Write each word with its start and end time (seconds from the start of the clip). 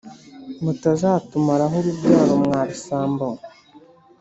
mutazatumaraho 0.63 1.75
urubyaro 1.81 2.33
mwa 2.43 2.61
bisambo 2.69 3.25
mwe 3.35 3.41